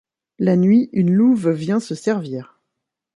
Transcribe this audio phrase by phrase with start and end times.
[0.39, 2.59] La nuit, une louve vient se servir.